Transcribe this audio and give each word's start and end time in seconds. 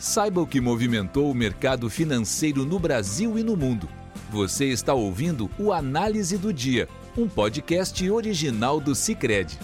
Saiba 0.00 0.40
o 0.40 0.46
que 0.46 0.62
movimentou 0.62 1.30
o 1.30 1.34
mercado 1.34 1.90
financeiro 1.90 2.64
no 2.64 2.78
Brasil 2.78 3.38
e 3.38 3.44
no 3.44 3.54
mundo. 3.54 3.86
Você 4.30 4.64
está 4.64 4.94
ouvindo 4.94 5.50
o 5.58 5.74
Análise 5.74 6.38
do 6.38 6.54
Dia, 6.54 6.88
um 7.18 7.28
podcast 7.28 8.10
original 8.10 8.80
do 8.80 8.94
Cicred. 8.94 9.58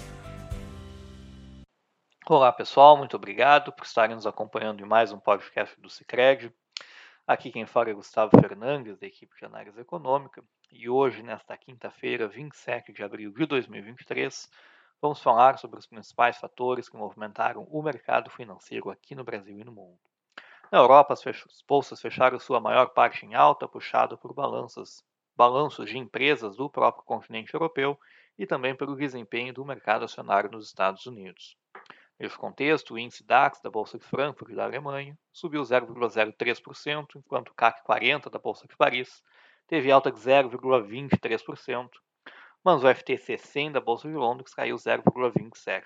Olá 2.29 2.53
pessoal, 2.53 2.99
muito 2.99 3.17
obrigado 3.17 3.73
por 3.73 3.87
estarem 3.87 4.15
nos 4.15 4.27
acompanhando 4.27 4.83
em 4.83 4.87
mais 4.87 5.11
um 5.11 5.19
podcast 5.19 5.81
do 5.81 5.89
Cicred. 5.89 6.53
Aqui 7.27 7.51
quem 7.51 7.65
fala 7.65 7.89
é 7.89 7.95
Gustavo 7.95 8.39
Fernandes, 8.39 8.99
da 8.99 9.07
equipe 9.07 9.35
de 9.39 9.47
análise 9.47 9.81
econômica, 9.81 10.45
e 10.71 10.87
hoje, 10.87 11.23
nesta 11.23 11.57
quinta-feira, 11.57 12.29
27 12.29 12.93
de 12.93 13.03
abril 13.03 13.33
de 13.33 13.47
2023, 13.47 14.51
vamos 15.01 15.19
falar 15.19 15.57
sobre 15.57 15.79
os 15.79 15.87
principais 15.87 16.37
fatores 16.37 16.91
que 16.91 16.97
movimentaram 16.99 17.67
o 17.71 17.83
mercado 17.83 18.29
financeiro 18.29 18.91
aqui 18.91 19.15
no 19.15 19.25
Brasil 19.25 19.59
e 19.59 19.65
no 19.65 19.73
mundo. 19.73 19.99
Na 20.71 20.79
Europa, 20.79 21.15
as, 21.15 21.25
as 21.27 21.63
bolsas 21.67 22.01
fecharam 22.01 22.39
sua 22.41 22.61
maior 22.61 22.87
parte 22.89 23.25
em 23.25 23.35
alta, 23.35 23.69
puxado 23.69 24.19
por 24.19 24.35
balanços, 24.35 25.05
balanços 25.37 25.89
de 25.89 25.97
empresas 25.97 26.57
do 26.57 26.69
próprio 26.69 27.05
continente 27.05 27.55
europeu 27.55 27.99
e 28.37 28.47
também 28.47 28.75
pelo 28.75 28.97
desempenho 28.97 29.53
do 29.53 29.65
mercado 29.65 30.05
acionário 30.05 30.51
nos 30.51 30.67
Estados 30.67 31.07
Unidos. 31.07 31.57
Nesse 32.19 32.37
contexto, 32.37 32.95
o 32.95 32.99
índice 32.99 33.23
DAX 33.25 33.61
da 33.61 33.71
Bolsa 33.71 33.99
de 33.99 34.05
Frankfurt 34.05 34.55
da 34.55 34.65
Alemanha 34.65 35.17
subiu 35.33 35.63
0,03%, 35.63 37.17
enquanto 37.17 37.51
o 37.51 37.55
CAC 37.55 37.85
40 37.85 38.29
da 38.29 38.39
Bolsa 38.39 38.67
de 38.67 38.77
Paris 38.77 39.23
teve 39.69 39.93
alta 39.93 40.11
de 40.11 40.19
0,23%, 40.19 41.91
mas 42.65 42.83
o 42.83 42.93
FTSE 42.93 43.39
100 43.39 43.73
da 43.73 43.81
Bolsa 43.81 44.09
de 44.09 44.15
Londres 44.15 44.53
caiu 44.53 44.77
0,27%. 44.77 45.83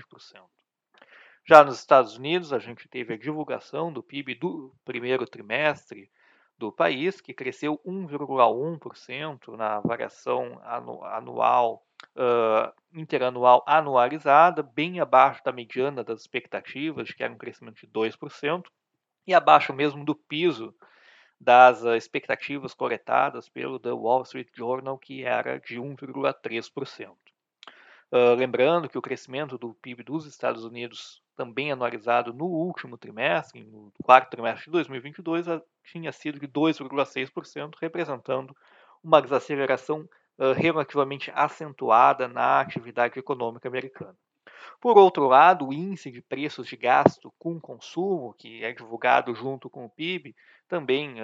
Já 1.50 1.64
nos 1.64 1.80
Estados 1.80 2.16
Unidos, 2.16 2.52
a 2.52 2.60
gente 2.60 2.86
teve 2.86 3.14
a 3.14 3.18
divulgação 3.18 3.92
do 3.92 4.04
PIB 4.04 4.36
do 4.36 4.72
primeiro 4.84 5.26
trimestre 5.26 6.08
do 6.56 6.70
país, 6.70 7.20
que 7.20 7.34
cresceu 7.34 7.76
1,1% 7.84 9.56
na 9.56 9.80
variação 9.80 10.60
anual, 10.62 11.84
uh, 12.14 12.72
interanual 12.94 13.64
anualizada, 13.66 14.62
bem 14.62 15.00
abaixo 15.00 15.42
da 15.42 15.50
mediana 15.50 16.04
das 16.04 16.20
expectativas, 16.20 17.10
que 17.10 17.20
era 17.20 17.32
um 17.32 17.36
crescimento 17.36 17.80
de 17.80 17.88
2%, 17.88 18.70
e 19.26 19.34
abaixo 19.34 19.72
mesmo 19.72 20.04
do 20.04 20.14
piso 20.14 20.72
das 21.40 21.82
expectativas 21.82 22.74
coletadas 22.74 23.48
pelo 23.48 23.80
The 23.80 23.90
Wall 23.90 24.22
Street 24.22 24.50
Journal, 24.54 24.96
que 24.96 25.24
era 25.24 25.58
de 25.58 25.80
1,3%. 25.80 27.10
Uh, 28.12 28.34
lembrando 28.36 28.88
que 28.88 28.98
o 28.98 29.02
crescimento 29.02 29.58
do 29.58 29.74
PIB 29.74 30.04
dos 30.04 30.26
Estados 30.26 30.64
Unidos, 30.64 31.19
também 31.40 31.72
anualizado 31.72 32.34
no 32.34 32.44
último 32.44 32.98
trimestre, 32.98 33.64
no 33.64 33.90
quarto 34.04 34.28
trimestre 34.28 34.66
de 34.66 34.72
2022, 34.72 35.46
tinha 35.82 36.12
sido 36.12 36.38
de 36.38 36.46
2,6%, 36.46 37.76
representando 37.80 38.54
uma 39.02 39.22
desaceleração 39.22 40.06
relativamente 40.54 41.32
acentuada 41.34 42.28
na 42.28 42.60
atividade 42.60 43.18
econômica 43.18 43.66
americana. 43.66 44.14
Por 44.82 44.98
outro 44.98 45.26
lado, 45.28 45.68
o 45.68 45.72
índice 45.72 46.10
de 46.10 46.20
preços 46.20 46.66
de 46.66 46.76
gasto 46.76 47.32
com 47.38 47.58
consumo, 47.58 48.34
que 48.34 48.62
é 48.62 48.70
divulgado 48.74 49.34
junto 49.34 49.70
com 49.70 49.86
o 49.86 49.90
PIB, 49.90 50.36
também 50.68 51.14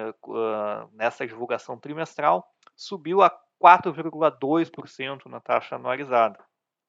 nessa 0.93 1.27
divulgação 1.27 1.77
trimestral, 1.77 2.43
subiu 2.75 3.21
a 3.21 3.29
4,2% 3.61 5.27
na 5.27 5.39
taxa 5.39 5.75
anualizada 5.75 6.43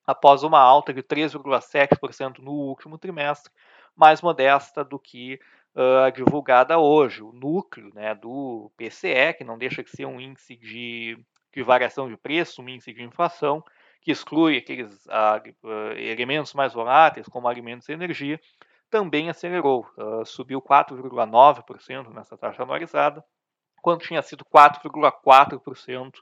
após 0.08 0.42
uma 0.42 0.58
alta 0.58 0.90
de 0.90 1.02
3,7% 1.02 2.38
no 2.38 2.52
último 2.52 2.96
trimestre, 2.96 3.52
mais 3.94 4.22
modesta 4.22 4.82
do 4.82 4.98
que 4.98 5.38
uh, 5.74 6.10
divulgada 6.10 6.78
hoje. 6.78 7.22
O 7.22 7.30
núcleo 7.30 7.92
né, 7.94 8.14
do 8.14 8.72
PCE, 8.74 9.34
que 9.36 9.44
não 9.44 9.58
deixa 9.58 9.84
de 9.84 9.90
ser 9.90 10.06
um 10.06 10.18
índice 10.18 10.56
de, 10.56 11.22
de 11.54 11.62
variação 11.62 12.08
de 12.08 12.16
preço, 12.16 12.62
um 12.62 12.68
índice 12.70 12.94
de 12.94 13.02
inflação, 13.02 13.62
que 14.00 14.10
exclui 14.10 14.56
aqueles 14.56 15.04
uh, 15.04 15.46
uh, 15.62 15.92
elementos 15.98 16.54
mais 16.54 16.72
voláteis, 16.72 17.28
como 17.28 17.46
alimentos 17.46 17.86
e 17.90 17.92
energia, 17.92 18.40
também 18.88 19.28
acelerou, 19.28 19.86
subiu 20.24 20.62
4,9% 20.62 22.08
nessa 22.14 22.38
taxa 22.38 22.62
anualizada, 22.62 23.22
quando 23.82 24.00
tinha 24.00 24.22
sido 24.22 24.46
4,4% 24.46 26.14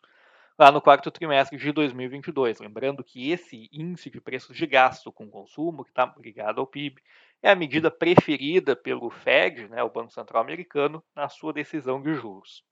lá 0.59 0.73
no 0.73 0.81
quarto 0.81 1.11
trimestre 1.11 1.59
de 1.59 1.73
2022. 1.73 2.61
Lembrando 2.61 3.05
que 3.05 3.31
esse 3.31 3.69
índice 3.73 4.11
de 4.11 4.21
preços 4.21 4.57
de 4.57 4.67
gasto 4.67 5.13
com 5.13 5.31
consumo, 5.31 5.85
que 5.85 5.91
está 5.91 6.13
ligado 6.19 6.61
ao 6.61 6.67
PIB, 6.67 7.01
é 7.43 7.51
a 7.51 7.57
medida 7.57 7.91
preferida 7.91 8.75
pelo 8.75 9.11
Fed, 9.11 9.69
né, 9.69 9.83
o 9.83 9.91
Banco 9.91 10.13
Central 10.13 10.43
Americano, 10.43 11.03
na 11.15 11.29
sua 11.29 11.53
decisão 11.53 12.01
de 12.01 12.15
juros. 12.15 12.65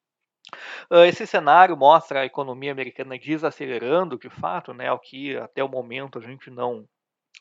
Ah, 0.91 1.07
esse 1.07 1.27
cenário 1.27 1.77
mostra 1.77 2.21
a 2.21 2.27
economia 2.27 2.73
americana 2.73 3.19
desacelerando, 3.19 4.19
de 4.19 4.31
fato, 4.31 4.73
né, 4.73 4.91
o 4.93 4.99
que 4.99 5.37
até 5.37 5.63
o 5.63 5.69
momento 5.69 6.19
a 6.19 6.23
gente 6.23 6.51
não 6.51 6.89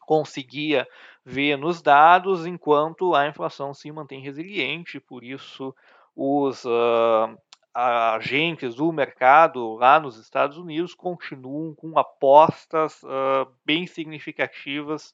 conseguia 0.06 0.88
ver 1.26 1.58
nos 1.58 1.82
dados, 1.82 2.46
enquanto 2.46 3.16
a 3.16 3.28
inflação 3.28 3.74
se 3.74 3.92
mantém 3.92 4.22
resiliente, 4.22 5.00
por 5.00 5.24
isso 5.24 5.74
os 6.16 6.64
uh, 6.66 7.38
agentes 7.74 8.76
do 8.76 8.92
mercado 8.92 9.74
lá 9.76 10.00
nos 10.00 10.18
Estados 10.18 10.58
Unidos 10.58 10.94
continuam 10.94 11.74
com 11.74 11.98
apostas 11.98 13.02
uh, 13.04 13.52
bem 13.66 13.88
significativas 13.88 15.14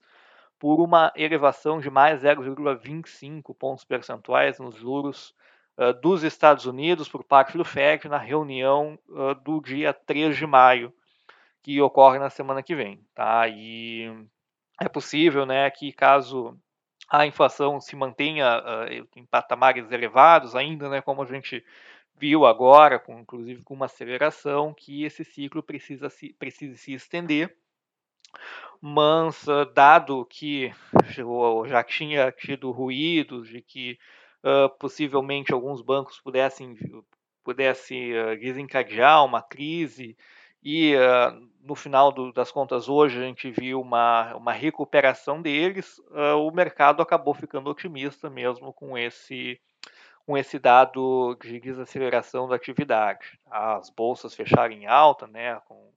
por 0.59 0.81
uma 0.81 1.11
elevação 1.15 1.79
de 1.79 1.89
mais 1.89 2.21
0,25 2.21 3.55
pontos 3.57 3.85
percentuais 3.85 4.59
nos 4.59 4.75
juros 4.75 5.33
uh, 5.77 5.93
dos 6.01 6.23
Estados 6.23 6.65
Unidos 6.65 7.07
por 7.07 7.23
parte 7.23 7.57
do 7.57 7.63
Fed 7.63 8.09
na 8.09 8.17
reunião 8.17 8.99
uh, 9.07 9.33
do 9.35 9.61
dia 9.61 9.93
3 9.93 10.35
de 10.35 10.45
maio, 10.45 10.93
que 11.63 11.81
ocorre 11.81 12.19
na 12.19 12.29
semana 12.29 12.61
que 12.61 12.75
vem. 12.75 13.01
Tá? 13.15 13.47
E 13.47 14.11
é 14.81 14.89
possível 14.89 15.45
né, 15.45 15.71
que 15.71 15.93
caso 15.93 16.59
a 17.09 17.25
inflação 17.25 17.79
se 17.79 17.95
mantenha 17.95 18.61
em 19.15 19.25
patamares 19.25 19.91
elevados 19.91 20.55
ainda, 20.55 20.89
né, 20.89 21.01
como 21.01 21.23
a 21.23 21.25
gente 21.25 21.65
viu 22.19 22.45
agora, 22.45 22.99
com, 22.99 23.19
inclusive 23.19 23.63
com 23.63 23.73
uma 23.73 23.85
aceleração, 23.85 24.73
que 24.73 25.03
esse 25.03 25.23
ciclo 25.23 25.63
precisa 25.63 26.09
se, 26.09 26.33
precisa 26.33 26.75
se 26.75 26.93
estender. 26.93 27.55
Mas, 28.81 29.47
uh, 29.47 29.65
dado 29.73 30.25
que 30.25 30.73
já 31.65 31.83
tinha 31.83 32.31
tido 32.31 32.71
ruídos 32.71 33.47
de 33.47 33.61
que 33.61 33.97
uh, 34.43 34.69
possivelmente 34.77 35.53
alguns 35.53 35.81
bancos 35.81 36.19
pudessem, 36.19 36.77
pudessem 37.43 38.13
uh, 38.13 38.37
desencadear 38.37 39.25
uma 39.25 39.41
crise, 39.41 40.17
e 40.61 40.93
no 41.63 41.73
final 41.73 42.11
do, 42.11 42.33
das 42.33 42.51
contas 42.51 42.89
hoje 42.89 43.17
a 43.17 43.21
gente 43.21 43.49
viu 43.49 43.79
uma, 43.79 44.35
uma 44.35 44.51
recuperação 44.51 45.41
deles, 45.41 46.01
o 46.37 46.51
mercado 46.51 47.01
acabou 47.01 47.33
ficando 47.33 47.69
otimista 47.69 48.29
mesmo 48.29 48.73
com 48.73 48.97
esse 48.97 49.57
com 50.29 50.37
esse 50.37 50.59
dado 50.59 51.35
de 51.41 51.59
desaceleração 51.59 52.47
da 52.47 52.55
atividade. 52.55 53.39
As 53.49 53.89
bolsas 53.89 54.35
fecharam 54.35 54.71
em 54.71 54.85
alta, 54.85 55.25
né, 55.25 55.59
com, 55.61 55.91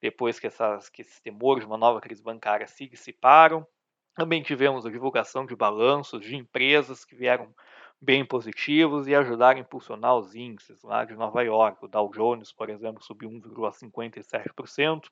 depois 0.00 0.40
que, 0.40 0.46
essas, 0.46 0.88
que 0.88 1.02
esses 1.02 1.20
temores 1.20 1.62
de 1.62 1.66
uma 1.66 1.76
nova 1.76 2.00
crise 2.00 2.22
bancária 2.22 2.66
se 2.66 2.88
dissiparam. 2.88 3.66
Também 4.14 4.42
tivemos 4.42 4.86
a 4.86 4.90
divulgação 4.90 5.44
de 5.44 5.54
balanços 5.54 6.22
de 6.22 6.36
empresas 6.36 7.04
que 7.04 7.14
vieram 7.14 7.54
bem 8.00 8.24
positivos 8.24 9.06
e 9.08 9.14
ajudaram 9.14 9.58
a 9.58 9.60
impulsionar 9.60 10.16
os 10.16 10.34
índices 10.34 10.82
lá 10.82 11.04
de 11.04 11.14
Nova 11.14 11.42
York. 11.42 11.84
O 11.84 11.88
Dow 11.88 12.10
Jones, 12.10 12.52
por 12.52 12.70
exemplo, 12.70 13.04
subiu 13.04 13.28
1,57%, 13.28 15.04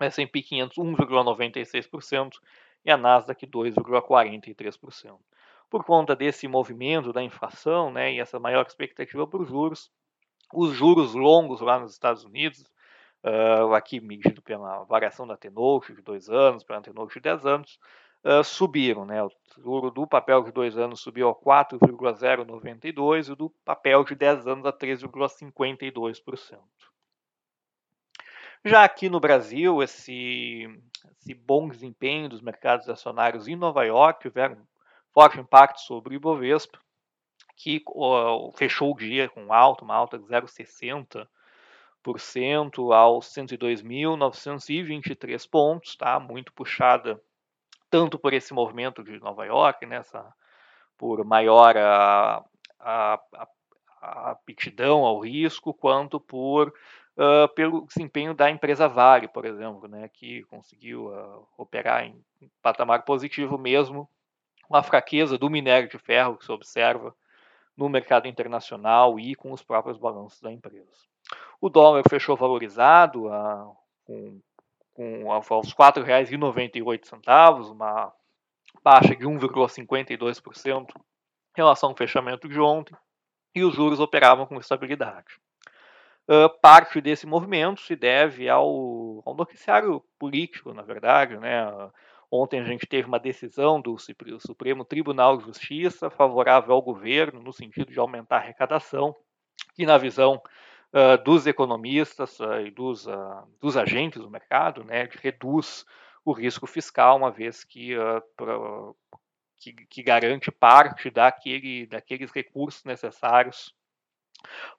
o 0.00 0.04
S&P 0.04 0.42
500 0.42 0.78
1,96% 0.78 2.30
e 2.86 2.90
a 2.90 2.96
Nasdaq 2.96 3.46
2,43% 3.46 5.18
por 5.70 5.84
conta 5.84 6.16
desse 6.16 6.48
movimento 6.48 7.12
da 7.12 7.22
inflação 7.22 7.90
né, 7.90 8.12
e 8.12 8.20
essa 8.20 8.38
maior 8.38 8.66
expectativa 8.66 9.26
para 9.26 9.42
os 9.42 9.48
juros, 9.48 9.90
os 10.52 10.72
juros 10.74 11.14
longos 11.14 11.60
lá 11.60 11.78
nos 11.78 11.92
Estados 11.92 12.24
Unidos, 12.24 12.70
uh, 13.24 13.74
aqui 13.74 14.00
medido 14.00 14.40
pela 14.42 14.84
variação 14.84 15.26
da 15.26 15.36
T-Note 15.36 15.92
de 15.94 16.02
dois 16.02 16.28
anos, 16.30 16.64
pela 16.64 16.80
T-Note 16.80 17.14
de 17.14 17.20
10 17.20 17.46
anos, 17.46 17.78
uh, 18.24 18.42
subiram. 18.42 19.04
Né? 19.04 19.22
O 19.22 19.30
juro 19.58 19.90
do 19.90 20.06
papel 20.06 20.42
de 20.42 20.52
dois 20.52 20.78
anos 20.78 21.00
subiu 21.00 21.28
a 21.28 21.34
4,092 21.34 23.28
e 23.28 23.32
o 23.32 23.36
do 23.36 23.50
papel 23.64 24.04
de 24.04 24.14
10 24.14 24.46
anos 24.46 24.66
a 24.66 24.72
3,52%. 24.72 26.58
Já 28.64 28.82
aqui 28.82 29.08
no 29.08 29.20
Brasil, 29.20 29.82
esse, 29.82 30.66
esse 31.20 31.32
bom 31.32 31.68
desempenho 31.68 32.28
dos 32.28 32.40
mercados 32.40 32.88
acionários 32.88 33.46
em 33.46 33.54
Nova 33.54 33.84
York 33.84 34.20
tiveram 34.20 34.66
forte 35.18 35.40
impacto 35.40 35.80
sobre 35.80 36.14
o 36.14 36.16
Ibovespa, 36.16 36.78
que 37.56 37.82
fechou 38.54 38.92
o 38.92 38.96
dia 38.96 39.28
com 39.28 39.52
alta, 39.52 39.84
uma 39.84 39.96
alta 39.96 40.16
de 40.16 40.24
0,60% 40.24 42.94
aos 42.94 43.26
102.923 43.26 45.50
pontos, 45.50 45.96
tá? 45.96 46.20
muito 46.20 46.52
puxada 46.52 47.20
tanto 47.90 48.16
por 48.16 48.32
esse 48.32 48.54
movimento 48.54 49.02
de 49.02 49.18
Nova 49.18 49.44
York, 49.44 49.84
nessa, 49.86 50.24
por 50.96 51.24
maior 51.24 51.74
uh, 51.74 52.44
a, 52.78 53.20
a, 53.34 53.48
a 54.00 54.30
aptidão 54.30 55.04
ao 55.04 55.18
risco, 55.18 55.74
quanto 55.74 56.20
por 56.20 56.68
uh, 56.68 57.48
pelo 57.56 57.86
desempenho 57.86 58.34
da 58.34 58.48
empresa 58.50 58.86
Vale, 58.86 59.26
por 59.26 59.44
exemplo, 59.44 59.88
né, 59.88 60.08
que 60.12 60.44
conseguiu 60.44 61.06
uh, 61.06 61.44
operar 61.56 62.04
em 62.04 62.24
patamar 62.62 63.04
positivo 63.04 63.58
mesmo 63.58 64.08
com 64.68 64.76
a 64.76 64.82
fraqueza 64.82 65.38
do 65.38 65.48
minério 65.48 65.88
de 65.88 65.98
ferro 65.98 66.36
que 66.36 66.44
se 66.44 66.52
observa 66.52 67.14
no 67.76 67.88
mercado 67.88 68.28
internacional 68.28 69.18
e 69.18 69.34
com 69.34 69.52
os 69.52 69.62
próprios 69.62 69.96
balanços 69.96 70.40
da 70.40 70.52
empresa. 70.52 70.92
O 71.60 71.68
dólar 71.68 72.02
fechou 72.08 72.36
valorizado 72.36 73.26
uh, 73.26 73.76
com, 74.04 74.40
com 74.92 75.32
aos 75.32 75.48
R$ 75.48 75.74
4,98, 75.74 77.70
uma 77.70 78.12
baixa 78.84 79.16
de 79.16 79.24
1,52% 79.24 80.86
em 80.90 81.00
relação 81.56 81.90
ao 81.90 81.96
fechamento 81.96 82.48
de 82.48 82.60
ontem, 82.60 82.96
e 83.54 83.64
os 83.64 83.74
juros 83.74 84.00
operavam 84.00 84.46
com 84.46 84.60
estabilidade. 84.60 85.40
Uh, 86.28 86.48
parte 86.60 87.00
desse 87.00 87.26
movimento 87.26 87.80
se 87.80 87.96
deve 87.96 88.48
ao, 88.48 89.22
ao 89.24 89.34
noticiário 89.34 90.04
político, 90.18 90.74
na 90.74 90.82
verdade. 90.82 91.38
Né? 91.38 91.64
Ontem 92.30 92.60
a 92.60 92.64
gente 92.64 92.86
teve 92.86 93.08
uma 93.08 93.18
decisão 93.18 93.80
do 93.80 93.96
Supremo 93.98 94.84
Tribunal 94.84 95.38
de 95.38 95.44
Justiça 95.44 96.10
favorável 96.10 96.74
ao 96.74 96.82
governo 96.82 97.40
no 97.40 97.52
sentido 97.52 97.90
de 97.90 97.98
aumentar 97.98 98.36
a 98.36 98.40
arrecadação, 98.40 99.16
que 99.74 99.86
na 99.86 99.96
visão 99.96 100.42
uh, 100.92 101.22
dos 101.24 101.46
economistas 101.46 102.38
uh, 102.40 102.60
e 102.60 102.70
dos, 102.70 103.06
dos, 103.58 103.76
agentes 103.78 104.20
do 104.20 104.30
mercado 104.30 104.84
né, 104.84 105.08
reduz 105.22 105.86
o 106.22 106.32
risco 106.32 106.66
fiscal, 106.66 107.16
uma 107.16 107.30
vez 107.30 107.64
que, 107.64 107.94
pra, 108.36 108.54
que, 109.56 109.72
que 109.72 110.02
garante 110.02 110.50
parte 110.50 111.08
daquele, 111.08 111.86
daqueles 111.86 112.30
recursos 112.30 112.84
necessários 112.84 113.74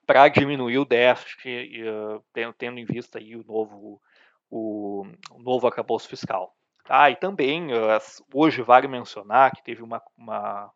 para 0.06 0.28
diminuir 0.28 0.78
o 0.78 0.84
déficit, 0.84 1.82
uh, 1.82 2.54
tendo 2.56 2.78
em 2.78 2.84
vista 2.84 3.18
aí 3.18 3.34
o 3.34 3.44
novo, 3.44 4.00
o, 4.48 5.04
o 5.32 5.38
novo 5.42 5.68
fiscal. 6.06 6.56
Ah, 6.92 7.08
e 7.08 7.14
também, 7.14 7.72
uh, 7.72 7.98
hoje 8.34 8.62
vale 8.62 8.88
mencionar 8.88 9.52
que 9.52 9.62
teve 9.62 9.80
uma, 9.80 10.02
uma, 10.18 10.68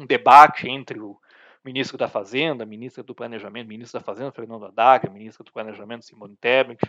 um 0.00 0.04
debate 0.04 0.68
entre 0.68 0.98
o 0.98 1.16
ministro 1.64 1.96
da 1.96 2.08
Fazenda, 2.08 2.66
ministro 2.66 3.04
do 3.04 3.14
Planejamento, 3.14 3.68
ministro 3.68 4.00
da 4.00 4.04
Fazenda, 4.04 4.32
Fernando 4.32 4.66
Haddad, 4.66 5.08
ministro 5.08 5.44
do 5.44 5.52
Planejamento, 5.52 6.04
Simone 6.04 6.36
Tebet, 6.36 6.80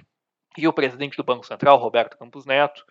e 0.57 0.67
o 0.67 0.73
presidente 0.73 1.15
do 1.15 1.23
Banco 1.23 1.45
Central, 1.45 1.77
Roberto 1.77 2.17
Campos 2.17 2.43
Neto, 2.43 2.83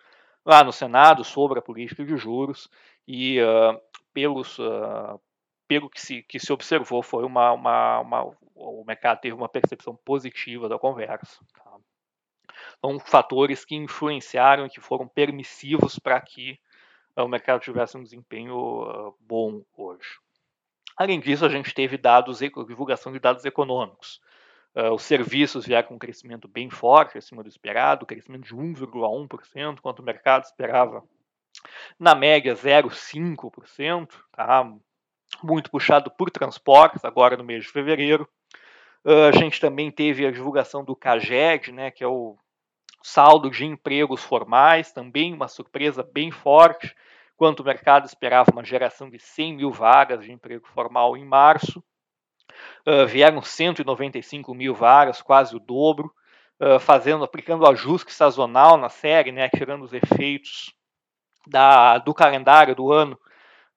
lá 0.46 0.62
no 0.62 0.72
Senado, 0.72 1.24
sobre 1.24 1.58
a 1.58 1.62
política 1.62 2.04
de 2.04 2.16
juros, 2.16 2.70
e 3.08 3.40
uh, 3.42 3.76
pelos, 4.12 4.60
uh, 4.60 5.20
pelo 5.66 5.90
que 5.90 6.00
se, 6.00 6.22
que 6.22 6.38
se 6.38 6.52
observou, 6.52 7.02
foi 7.02 7.24
uma, 7.24 7.50
uma, 7.50 7.98
uma, 7.98 8.36
o 8.54 8.84
mercado 8.86 9.20
teve 9.20 9.34
uma 9.34 9.48
percepção 9.48 9.96
positiva 10.04 10.68
da 10.68 10.78
conversa. 10.78 11.44
Então, 12.84 13.00
fatores 13.00 13.64
que 13.64 13.74
influenciaram 13.74 14.68
que 14.68 14.78
foram 14.78 15.08
permissivos 15.08 15.98
para 15.98 16.20
que 16.20 16.58
uh, 17.16 17.22
o 17.22 17.28
mercado 17.28 17.62
tivesse 17.62 17.96
um 17.96 18.02
desempenho 18.02 18.54
uh, 18.82 19.16
bom 19.20 19.62
hoje. 19.74 20.18
Além 20.94 21.18
disso, 21.18 21.46
a 21.46 21.48
gente 21.48 21.72
teve 21.72 21.96
dados, 21.96 22.40
divulgação 22.40 23.10
de 23.10 23.18
dados 23.18 23.42
econômicos. 23.46 24.20
Uh, 24.76 24.92
os 24.92 25.02
serviços 25.02 25.64
vieram 25.64 25.88
com 25.88 25.94
um 25.94 25.98
crescimento 25.98 26.46
bem 26.46 26.68
forte, 26.68 27.16
acima 27.16 27.42
do 27.42 27.48
esperado, 27.48 28.04
crescimento 28.04 28.44
de 28.44 28.54
1,1%, 28.54 29.78
enquanto 29.78 30.00
o 30.00 30.04
mercado 30.04 30.44
esperava, 30.44 31.02
na 31.98 32.14
média, 32.14 32.54
0,5%. 32.54 34.10
Tá? 34.30 34.70
muito 35.42 35.70
puxado 35.70 36.10
por 36.10 36.30
transportes, 36.30 37.02
agora 37.04 37.36
no 37.36 37.42
mês 37.44 37.64
de 37.64 37.70
fevereiro. 37.70 38.28
A 39.04 39.32
gente 39.36 39.58
também 39.58 39.90
teve 39.90 40.24
a 40.24 40.30
divulgação 40.30 40.84
do 40.84 40.94
CAGED, 40.94 41.72
né, 41.72 41.90
que 41.90 42.04
é 42.04 42.06
o 42.06 42.38
saldo 43.06 43.50
de 43.50 43.66
empregos 43.66 44.24
formais, 44.24 44.90
também 44.90 45.34
uma 45.34 45.46
surpresa 45.46 46.02
bem 46.02 46.30
forte, 46.30 46.96
quanto 47.36 47.60
o 47.60 47.64
mercado 47.64 48.06
esperava 48.06 48.50
uma 48.50 48.64
geração 48.64 49.10
de 49.10 49.18
100 49.18 49.56
mil 49.56 49.70
vagas 49.70 50.24
de 50.24 50.32
emprego 50.32 50.66
formal 50.68 51.14
em 51.14 51.24
março. 51.24 51.84
Uh, 52.86 53.06
vieram 53.06 53.42
195 53.42 54.54
mil 54.54 54.74
vagas, 54.74 55.20
quase 55.20 55.54
o 55.54 55.60
dobro, 55.60 56.10
uh, 56.58 56.80
fazendo, 56.80 57.22
aplicando 57.22 57.68
ajuste 57.68 58.10
sazonal 58.10 58.78
na 58.78 58.88
série, 58.88 59.30
né, 59.30 59.50
tirando 59.50 59.82
os 59.82 59.92
efeitos 59.92 60.72
da, 61.46 61.98
do 61.98 62.14
calendário 62.14 62.74
do 62.74 62.90
ano, 62.90 63.20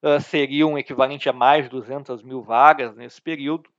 uh, 0.04 0.22
seria 0.22 0.66
um 0.66 0.78
equivalente 0.78 1.28
a 1.28 1.34
mais 1.34 1.66
de 1.66 1.72
200 1.72 2.24
mil 2.24 2.42
vagas 2.42 2.96
nesse 2.96 3.22
período, 3.22 3.70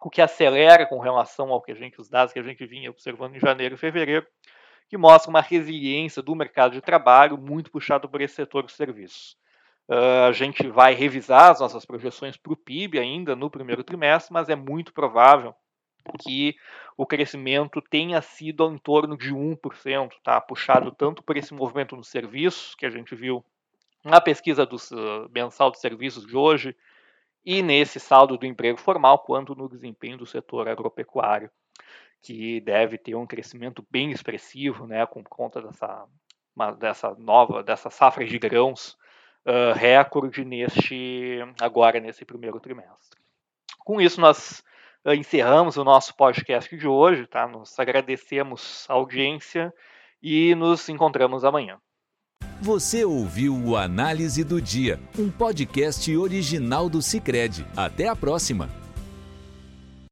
o 0.00 0.08
que 0.08 0.22
acelera 0.22 0.86
com 0.86 1.00
relação 1.00 1.50
ao 1.50 1.60
que 1.60 1.72
a 1.72 1.74
gente, 1.74 2.00
os 2.00 2.08
dados 2.08 2.32
que 2.32 2.38
a 2.38 2.42
gente 2.44 2.64
vinha 2.66 2.90
observando 2.90 3.34
em 3.34 3.40
janeiro 3.40 3.74
e 3.74 3.78
fevereiro, 3.78 4.26
que 4.92 4.98
mostra 4.98 5.30
uma 5.30 5.40
resiliência 5.40 6.20
do 6.20 6.34
mercado 6.34 6.72
de 6.72 6.82
trabalho 6.82 7.38
muito 7.38 7.70
puxado 7.70 8.06
por 8.10 8.20
esse 8.20 8.34
setor 8.34 8.66
de 8.66 8.72
serviços. 8.72 9.38
Uh, 9.88 10.26
a 10.28 10.32
gente 10.32 10.68
vai 10.68 10.92
revisar 10.92 11.50
as 11.50 11.60
nossas 11.60 11.86
projeções 11.86 12.36
para 12.36 12.52
o 12.52 12.56
PIB 12.56 12.98
ainda 12.98 13.34
no 13.34 13.48
primeiro 13.48 13.82
trimestre, 13.82 14.34
mas 14.34 14.50
é 14.50 14.54
muito 14.54 14.92
provável 14.92 15.54
que 16.20 16.54
o 16.94 17.06
crescimento 17.06 17.80
tenha 17.80 18.20
sido 18.20 18.70
em 18.70 18.76
torno 18.76 19.16
de 19.16 19.32
1%, 19.32 20.10
tá? 20.22 20.38
puxado 20.42 20.90
tanto 20.90 21.22
por 21.22 21.38
esse 21.38 21.54
movimento 21.54 21.96
nos 21.96 22.08
serviços, 22.08 22.74
que 22.74 22.84
a 22.84 22.90
gente 22.90 23.14
viu 23.14 23.42
na 24.04 24.20
pesquisa 24.20 24.66
do 24.66 24.76
uh, 24.76 25.26
mensal 25.34 25.70
de 25.70 25.80
serviços 25.80 26.26
de 26.26 26.36
hoje 26.36 26.76
e 27.46 27.62
nesse 27.62 27.98
saldo 27.98 28.36
do 28.36 28.44
emprego 28.44 28.78
formal, 28.78 29.20
quanto 29.20 29.54
no 29.54 29.70
desempenho 29.70 30.18
do 30.18 30.26
setor 30.26 30.68
agropecuário, 30.68 31.50
que 32.22 32.60
deve 32.60 32.96
ter 32.96 33.14
um 33.16 33.26
crescimento 33.26 33.84
bem 33.90 34.12
expressivo, 34.12 34.86
né, 34.86 35.04
com 35.06 35.22
conta 35.24 35.60
dessa, 35.60 36.06
dessa 36.78 37.14
nova, 37.18 37.62
dessa 37.62 37.90
safra 37.90 38.24
de 38.24 38.38
grãos 38.38 38.96
uh, 39.46 39.72
recorde 39.74 40.44
neste 40.44 41.38
agora 41.60 41.98
nesse 42.00 42.24
primeiro 42.24 42.60
trimestre. 42.60 43.20
Com 43.80 44.00
isso 44.00 44.20
nós 44.20 44.62
uh, 45.04 45.12
encerramos 45.12 45.76
o 45.76 45.84
nosso 45.84 46.14
podcast 46.16 46.74
de 46.76 46.86
hoje, 46.86 47.26
tá? 47.26 47.46
Nos 47.48 47.78
agradecemos 47.78 48.86
a 48.88 48.94
audiência 48.94 49.74
e 50.22 50.54
nos 50.54 50.88
encontramos 50.88 51.44
amanhã. 51.44 51.78
Você 52.60 53.04
ouviu 53.04 53.56
o 53.56 53.76
Análise 53.76 54.44
do 54.44 54.62
Dia, 54.62 55.00
um 55.18 55.28
podcast 55.28 56.16
original 56.16 56.88
do 56.88 57.02
Cicred. 57.02 57.66
Até 57.76 58.06
a 58.06 58.14
próxima! 58.14 58.81